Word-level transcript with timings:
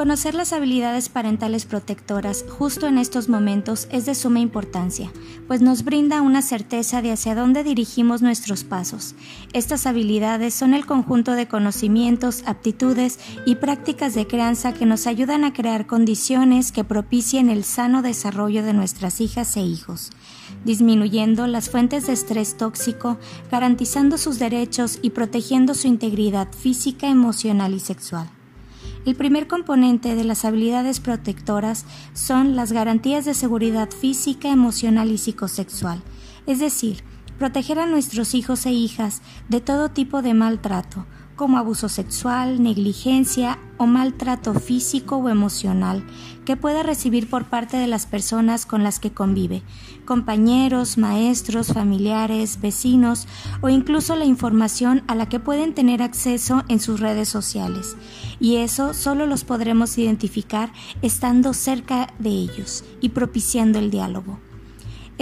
Conocer 0.00 0.34
las 0.34 0.54
habilidades 0.54 1.10
parentales 1.10 1.66
protectoras 1.66 2.46
justo 2.48 2.86
en 2.86 2.96
estos 2.96 3.28
momentos 3.28 3.86
es 3.90 4.06
de 4.06 4.14
suma 4.14 4.40
importancia, 4.40 5.12
pues 5.46 5.60
nos 5.60 5.84
brinda 5.84 6.22
una 6.22 6.40
certeza 6.40 7.02
de 7.02 7.12
hacia 7.12 7.34
dónde 7.34 7.64
dirigimos 7.64 8.22
nuestros 8.22 8.64
pasos. 8.64 9.14
Estas 9.52 9.84
habilidades 9.84 10.54
son 10.54 10.72
el 10.72 10.86
conjunto 10.86 11.32
de 11.32 11.48
conocimientos, 11.48 12.44
aptitudes 12.46 13.18
y 13.44 13.56
prácticas 13.56 14.14
de 14.14 14.26
crianza 14.26 14.72
que 14.72 14.86
nos 14.86 15.06
ayudan 15.06 15.44
a 15.44 15.52
crear 15.52 15.86
condiciones 15.86 16.72
que 16.72 16.82
propicien 16.82 17.50
el 17.50 17.62
sano 17.62 18.00
desarrollo 18.00 18.62
de 18.62 18.72
nuestras 18.72 19.20
hijas 19.20 19.54
e 19.58 19.60
hijos, 19.60 20.12
disminuyendo 20.64 21.46
las 21.46 21.68
fuentes 21.68 22.06
de 22.06 22.14
estrés 22.14 22.56
tóxico, 22.56 23.18
garantizando 23.50 24.16
sus 24.16 24.38
derechos 24.38 24.98
y 25.02 25.10
protegiendo 25.10 25.74
su 25.74 25.88
integridad 25.88 26.48
física, 26.54 27.06
emocional 27.06 27.74
y 27.74 27.80
sexual. 27.80 28.30
El 29.06 29.16
primer 29.16 29.46
componente 29.46 30.14
de 30.14 30.24
las 30.24 30.44
habilidades 30.44 31.00
protectoras 31.00 31.86
son 32.12 32.54
las 32.54 32.70
garantías 32.70 33.24
de 33.24 33.32
seguridad 33.32 33.88
física, 33.90 34.50
emocional 34.50 35.10
y 35.10 35.16
psicosexual, 35.16 36.02
es 36.46 36.58
decir, 36.58 37.02
proteger 37.38 37.78
a 37.78 37.86
nuestros 37.86 38.34
hijos 38.34 38.66
e 38.66 38.72
hijas 38.72 39.22
de 39.48 39.62
todo 39.62 39.88
tipo 39.88 40.20
de 40.20 40.34
maltrato, 40.34 41.06
como 41.40 41.56
abuso 41.56 41.88
sexual, 41.88 42.62
negligencia 42.62 43.58
o 43.78 43.86
maltrato 43.86 44.52
físico 44.52 45.16
o 45.16 45.30
emocional 45.30 46.04
que 46.44 46.54
pueda 46.54 46.82
recibir 46.82 47.30
por 47.30 47.46
parte 47.46 47.78
de 47.78 47.86
las 47.86 48.04
personas 48.04 48.66
con 48.66 48.82
las 48.82 49.00
que 49.00 49.12
convive, 49.12 49.62
compañeros, 50.04 50.98
maestros, 50.98 51.68
familiares, 51.68 52.60
vecinos 52.60 53.26
o 53.62 53.70
incluso 53.70 54.16
la 54.16 54.26
información 54.26 55.02
a 55.06 55.14
la 55.14 55.30
que 55.30 55.40
pueden 55.40 55.72
tener 55.72 56.02
acceso 56.02 56.62
en 56.68 56.78
sus 56.78 57.00
redes 57.00 57.30
sociales. 57.30 57.96
Y 58.38 58.56
eso 58.56 58.92
solo 58.92 59.24
los 59.24 59.44
podremos 59.44 59.96
identificar 59.96 60.74
estando 61.00 61.54
cerca 61.54 62.12
de 62.18 62.28
ellos 62.28 62.84
y 63.00 63.08
propiciando 63.08 63.78
el 63.78 63.90
diálogo 63.90 64.38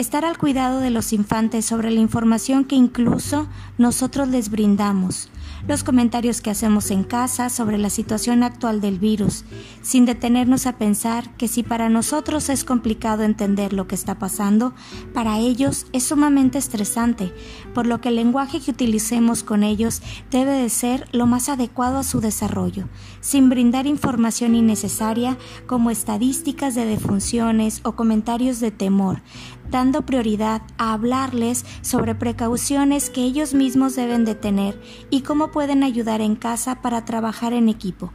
estar 0.00 0.24
al 0.24 0.38
cuidado 0.38 0.78
de 0.78 0.90
los 0.90 1.12
infantes 1.12 1.64
sobre 1.64 1.90
la 1.90 1.98
información 1.98 2.64
que 2.64 2.76
incluso 2.76 3.48
nosotros 3.78 4.28
les 4.28 4.48
brindamos, 4.48 5.28
los 5.66 5.84
comentarios 5.84 6.40
que 6.40 6.50
hacemos 6.50 6.90
en 6.90 7.04
casa 7.04 7.50
sobre 7.50 7.78
la 7.78 7.90
situación 7.90 8.42
actual 8.42 8.80
del 8.80 8.98
virus, 8.98 9.44
sin 9.82 10.04
detenernos 10.04 10.66
a 10.66 10.78
pensar 10.78 11.34
que 11.36 11.48
si 11.48 11.62
para 11.62 11.88
nosotros 11.88 12.48
es 12.48 12.64
complicado 12.64 13.22
entender 13.22 13.72
lo 13.72 13.88
que 13.88 13.94
está 13.94 14.18
pasando, 14.18 14.74
para 15.12 15.38
ellos 15.38 15.86
es 15.92 16.04
sumamente 16.04 16.58
estresante, 16.58 17.32
por 17.74 17.86
lo 17.86 18.00
que 18.00 18.10
el 18.10 18.16
lenguaje 18.16 18.60
que 18.60 18.70
utilicemos 18.70 19.42
con 19.42 19.62
ellos 19.62 20.02
debe 20.30 20.52
de 20.52 20.68
ser 20.68 21.08
lo 21.12 21.26
más 21.26 21.48
adecuado 21.48 21.98
a 21.98 22.04
su 22.04 22.20
desarrollo, 22.20 22.88
sin 23.20 23.48
brindar 23.48 23.86
información 23.86 24.54
innecesaria 24.54 25.38
como 25.66 25.90
estadísticas 25.90 26.74
de 26.74 26.84
defunciones 26.84 27.80
o 27.84 27.92
comentarios 27.92 28.60
de 28.60 28.70
temor, 28.70 29.22
dando 29.70 30.02
prioridad 30.02 30.62
a 30.78 30.92
hablarles 30.92 31.64
sobre 31.82 32.14
precauciones 32.14 33.10
que 33.10 33.22
ellos 33.22 33.54
mismos 33.54 33.96
deben 33.96 34.24
de 34.24 34.34
tener 34.34 34.80
y 35.10 35.22
cómo 35.22 35.50
pueden 35.50 35.82
ayudar 35.82 36.20
en 36.20 36.36
casa 36.36 36.82
para 36.82 37.04
trabajar 37.04 37.52
en 37.52 37.68
equipo. 37.68 38.12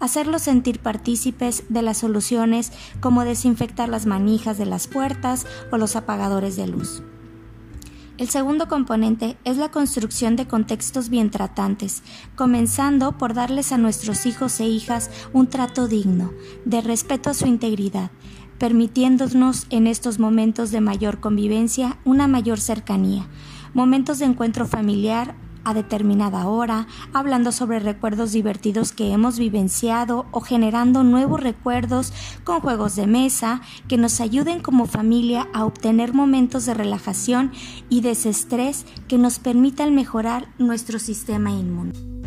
Hacerlos 0.00 0.42
sentir 0.42 0.78
partícipes 0.78 1.64
de 1.68 1.82
las 1.82 1.98
soluciones 1.98 2.72
como 3.00 3.24
desinfectar 3.24 3.88
las 3.88 4.06
manijas 4.06 4.56
de 4.56 4.66
las 4.66 4.86
puertas 4.86 5.46
o 5.72 5.76
los 5.76 5.96
apagadores 5.96 6.56
de 6.56 6.68
luz. 6.68 7.02
El 8.18 8.28
segundo 8.28 8.66
componente 8.66 9.36
es 9.44 9.58
la 9.58 9.70
construcción 9.70 10.34
de 10.34 10.48
contextos 10.48 11.08
bien 11.08 11.30
tratantes, 11.30 12.02
comenzando 12.34 13.16
por 13.16 13.32
darles 13.32 13.70
a 13.70 13.78
nuestros 13.78 14.26
hijos 14.26 14.58
e 14.58 14.66
hijas 14.66 15.08
un 15.32 15.46
trato 15.46 15.86
digno, 15.86 16.32
de 16.64 16.80
respeto 16.80 17.30
a 17.30 17.34
su 17.34 17.46
integridad, 17.46 18.10
permitiéndonos 18.58 19.66
en 19.70 19.86
estos 19.86 20.18
momentos 20.18 20.70
de 20.70 20.80
mayor 20.80 21.20
convivencia 21.20 21.98
una 22.04 22.26
mayor 22.26 22.60
cercanía, 22.60 23.26
momentos 23.74 24.18
de 24.18 24.26
encuentro 24.26 24.66
familiar 24.66 25.34
a 25.64 25.74
determinada 25.74 26.46
hora, 26.48 26.86
hablando 27.12 27.52
sobre 27.52 27.78
recuerdos 27.78 28.32
divertidos 28.32 28.92
que 28.92 29.12
hemos 29.12 29.38
vivenciado 29.38 30.26
o 30.30 30.40
generando 30.40 31.04
nuevos 31.04 31.40
recuerdos 31.40 32.12
con 32.44 32.60
juegos 32.60 32.96
de 32.96 33.06
mesa 33.06 33.60
que 33.86 33.98
nos 33.98 34.20
ayuden 34.20 34.60
como 34.60 34.86
familia 34.86 35.46
a 35.52 35.64
obtener 35.64 36.14
momentos 36.14 36.64
de 36.64 36.74
relajación 36.74 37.52
y 37.90 38.00
desestrés 38.00 38.86
que 39.08 39.18
nos 39.18 39.38
permitan 39.38 39.94
mejorar 39.94 40.48
nuestro 40.58 40.98
sistema 40.98 41.50
inmune. 41.50 42.17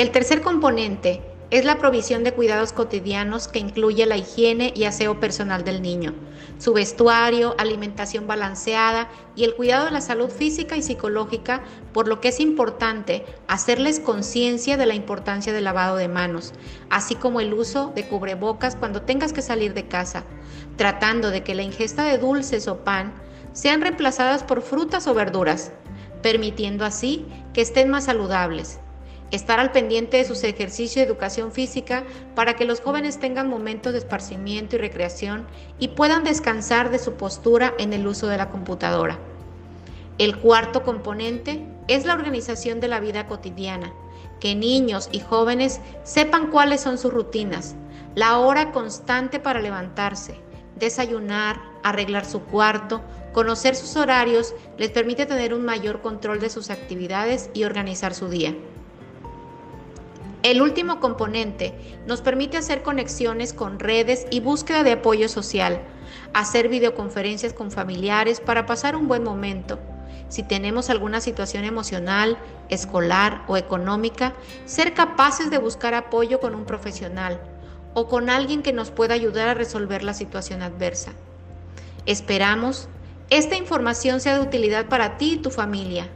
El 0.00 0.12
tercer 0.12 0.40
componente 0.40 1.20
es 1.50 1.66
la 1.66 1.76
provisión 1.76 2.24
de 2.24 2.32
cuidados 2.32 2.72
cotidianos 2.72 3.48
que 3.48 3.58
incluye 3.58 4.06
la 4.06 4.16
higiene 4.16 4.72
y 4.74 4.84
aseo 4.84 5.20
personal 5.20 5.62
del 5.62 5.82
niño, 5.82 6.14
su 6.56 6.72
vestuario, 6.72 7.54
alimentación 7.58 8.26
balanceada 8.26 9.10
y 9.36 9.44
el 9.44 9.54
cuidado 9.54 9.84
de 9.84 9.90
la 9.90 10.00
salud 10.00 10.30
física 10.30 10.78
y 10.78 10.82
psicológica, 10.82 11.60
por 11.92 12.08
lo 12.08 12.18
que 12.22 12.28
es 12.28 12.40
importante 12.40 13.26
hacerles 13.46 14.00
conciencia 14.00 14.78
de 14.78 14.86
la 14.86 14.94
importancia 14.94 15.52
del 15.52 15.64
lavado 15.64 15.96
de 15.96 16.08
manos, 16.08 16.54
así 16.88 17.14
como 17.14 17.42
el 17.42 17.52
uso 17.52 17.92
de 17.94 18.08
cubrebocas 18.08 18.76
cuando 18.76 19.02
tengas 19.02 19.34
que 19.34 19.42
salir 19.42 19.74
de 19.74 19.86
casa, 19.86 20.24
tratando 20.76 21.30
de 21.30 21.42
que 21.44 21.54
la 21.54 21.62
ingesta 21.62 22.04
de 22.04 22.16
dulces 22.16 22.68
o 22.68 22.84
pan 22.84 23.12
sean 23.52 23.82
reemplazadas 23.82 24.44
por 24.44 24.62
frutas 24.62 25.06
o 25.06 25.12
verduras, 25.12 25.72
permitiendo 26.22 26.86
así 26.86 27.26
que 27.52 27.60
estén 27.60 27.90
más 27.90 28.04
saludables 28.04 28.80
estar 29.30 29.60
al 29.60 29.72
pendiente 29.72 30.16
de 30.16 30.24
sus 30.24 30.42
ejercicios 30.44 30.96
de 30.96 31.12
educación 31.12 31.52
física 31.52 32.04
para 32.34 32.54
que 32.54 32.64
los 32.64 32.80
jóvenes 32.80 33.18
tengan 33.18 33.48
momentos 33.48 33.92
de 33.92 33.98
esparcimiento 33.98 34.76
y 34.76 34.80
recreación 34.80 35.46
y 35.78 35.88
puedan 35.88 36.24
descansar 36.24 36.90
de 36.90 36.98
su 36.98 37.14
postura 37.14 37.74
en 37.78 37.92
el 37.92 38.06
uso 38.06 38.26
de 38.26 38.36
la 38.36 38.50
computadora. 38.50 39.18
El 40.18 40.38
cuarto 40.38 40.82
componente 40.82 41.64
es 41.88 42.04
la 42.04 42.14
organización 42.14 42.80
de 42.80 42.88
la 42.88 43.00
vida 43.00 43.26
cotidiana, 43.26 43.92
que 44.38 44.54
niños 44.54 45.08
y 45.12 45.20
jóvenes 45.20 45.80
sepan 46.02 46.50
cuáles 46.50 46.80
son 46.80 46.98
sus 46.98 47.12
rutinas, 47.12 47.74
la 48.14 48.38
hora 48.38 48.72
constante 48.72 49.38
para 49.38 49.60
levantarse, 49.60 50.34
desayunar, 50.76 51.60
arreglar 51.82 52.24
su 52.24 52.40
cuarto, 52.40 53.02
conocer 53.32 53.76
sus 53.76 53.96
horarios, 53.96 54.54
les 54.76 54.90
permite 54.90 55.26
tener 55.26 55.54
un 55.54 55.64
mayor 55.64 56.00
control 56.00 56.40
de 56.40 56.50
sus 56.50 56.70
actividades 56.70 57.50
y 57.54 57.64
organizar 57.64 58.14
su 58.14 58.28
día. 58.28 58.54
El 60.42 60.62
último 60.62 61.00
componente 61.00 61.74
nos 62.06 62.22
permite 62.22 62.56
hacer 62.56 62.82
conexiones 62.82 63.52
con 63.52 63.78
redes 63.78 64.26
y 64.30 64.40
búsqueda 64.40 64.82
de 64.82 64.92
apoyo 64.92 65.28
social, 65.28 65.82
hacer 66.32 66.68
videoconferencias 66.68 67.52
con 67.52 67.70
familiares 67.70 68.40
para 68.40 68.64
pasar 68.64 68.96
un 68.96 69.06
buen 69.06 69.22
momento. 69.22 69.78
Si 70.30 70.42
tenemos 70.42 70.88
alguna 70.88 71.20
situación 71.20 71.64
emocional, 71.64 72.38
escolar 72.70 73.44
o 73.48 73.58
económica, 73.58 74.32
ser 74.64 74.94
capaces 74.94 75.50
de 75.50 75.58
buscar 75.58 75.92
apoyo 75.92 76.40
con 76.40 76.54
un 76.54 76.64
profesional 76.64 77.38
o 77.92 78.08
con 78.08 78.30
alguien 78.30 78.62
que 78.62 78.72
nos 78.72 78.90
pueda 78.90 79.12
ayudar 79.12 79.48
a 79.48 79.54
resolver 79.54 80.02
la 80.02 80.14
situación 80.14 80.62
adversa. 80.62 81.12
Esperamos 82.06 82.88
esta 83.28 83.56
información 83.56 84.20
sea 84.20 84.38
de 84.38 84.46
utilidad 84.46 84.88
para 84.88 85.18
ti 85.18 85.34
y 85.34 85.36
tu 85.36 85.50
familia. 85.50 86.08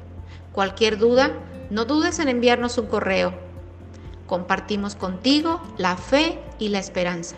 Cualquier 0.53 0.97
duda, 0.97 1.31
no 1.69 1.85
dudes 1.85 2.21
en 2.21 2.29
enviarnos 2.29 2.79
un 2.79 2.87
correo 2.87 3.44
Compartimos 4.27 4.95
contigo 4.95 5.61
la 5.77 5.97
fe 5.97 6.41
y 6.59 6.69
la 6.69 6.79
esperanza. 6.79 7.37